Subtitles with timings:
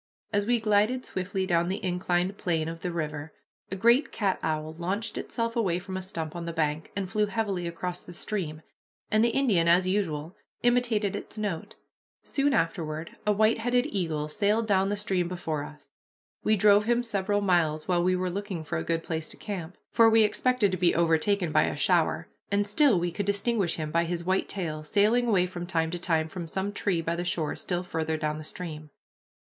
[0.33, 3.33] As we glided swiftly down the inclined plane of the river,
[3.69, 7.27] a great cat owl launched itself away from a stump on the bank, and flew
[7.27, 8.63] heavily across the stream,
[9.11, 11.75] and the Indian, as usual, imitated its note.
[12.23, 15.87] Soon afterward a white headed eagle sailed down the stream before us.
[16.43, 19.77] We drove him several miles, while we were looking for a good place to camp,
[19.91, 23.91] for we expected to be overtaken by a shower, and still we could distinguish him
[23.91, 27.23] by his white tail, sailing away from time to time from some tree by the
[27.23, 28.89] shore still farther down the stream.